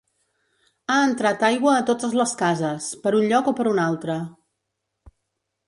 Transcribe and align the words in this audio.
Ha 0.93 0.95
entrat 1.09 1.45
aigua 1.49 1.73
a 1.81 1.83
totes 1.89 2.17
les 2.21 2.33
cases, 2.41 2.87
per 3.05 3.13
un 3.21 3.29
lloc 3.35 3.53
o 3.53 3.55
per 3.61 3.69
un 3.75 3.85
altre. 3.87 4.17